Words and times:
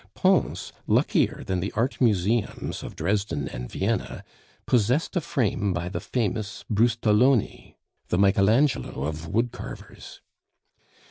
Pons, 0.15 0.73
luckier 0.87 1.43
than 1.45 1.59
the 1.59 1.71
art 1.73 2.01
museums 2.01 2.81
of 2.81 2.95
Dresden 2.95 3.47
and 3.49 3.69
Vienna, 3.71 4.23
possessed 4.65 5.15
a 5.15 5.21
frame 5.21 5.73
by 5.73 5.89
the 5.89 5.99
famous 5.99 6.65
Brustoloni 6.71 7.75
the 8.07 8.17
Michael 8.17 8.49
Angelo 8.49 9.03
of 9.03 9.27
wood 9.27 9.51
carvers. 9.51 10.19